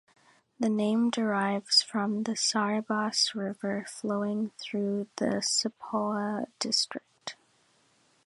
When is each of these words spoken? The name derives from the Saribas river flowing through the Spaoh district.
The 0.59 0.67
name 0.67 1.11
derives 1.11 1.83
from 1.83 2.23
the 2.23 2.31
Saribas 2.31 3.35
river 3.35 3.85
flowing 3.87 4.49
through 4.57 5.09
the 5.17 5.43
Spaoh 5.43 6.47
district. 6.57 7.35